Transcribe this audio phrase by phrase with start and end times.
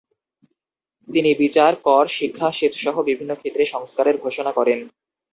[1.07, 4.79] তিনি বিচার, কর, শিক্ষা, সেচসহ বিভিন্ন ক্ষেত্রে সংস্কারের ঘোষণা করেন।